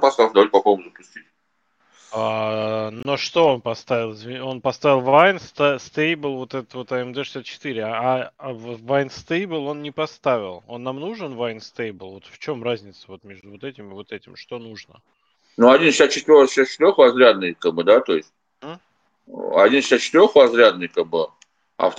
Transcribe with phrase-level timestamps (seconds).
[0.00, 1.24] поставь, давайте попробуем запустить.
[2.12, 4.16] А, но что он поставил?
[4.44, 9.92] Он поставил Wine Stable, вот этот вот AMD 64, а, а Wine Stable он не
[9.92, 10.64] поставил.
[10.66, 12.14] Он нам нужен Wine Stable?
[12.14, 14.34] Вот в чем разница вот между вот этим и вот этим?
[14.34, 15.00] Что нужно?
[15.56, 18.32] Ну, 1.64 64 возрядный, как бы, да, то есть.
[19.28, 21.28] 1.64 возрядный, как бы,